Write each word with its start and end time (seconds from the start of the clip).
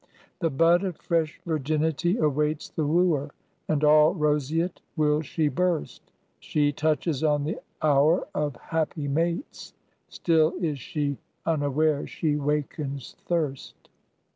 The 0.39 0.49
bud 0.49 0.83
of 0.83 0.97
fresh 0.97 1.39
virginity 1.45 2.17
awaits 2.17 2.69
The 2.69 2.87
wooer, 2.87 3.29
and 3.67 3.83
all 3.83 4.15
roseate 4.15 4.81
will 4.95 5.21
she 5.21 5.47
burst: 5.47 6.01
She 6.39 6.71
touches 6.71 7.23
on 7.23 7.43
the 7.43 7.59
hour 7.83 8.27
of 8.33 8.55
happy 8.55 9.07
mates; 9.07 9.73
Still 10.09 10.55
is 10.59 10.79
she 10.79 11.17
unaware 11.45 12.07
she 12.07 12.35
wakens 12.35 13.15
thirst. 13.27 13.89